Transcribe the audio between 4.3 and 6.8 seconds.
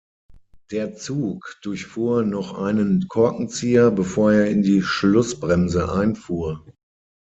er in die Schlussbremse einfuhr.